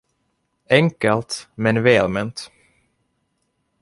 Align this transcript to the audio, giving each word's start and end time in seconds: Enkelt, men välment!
Enkelt, 0.65 1.49
men 1.55 1.83
välment! 1.83 2.51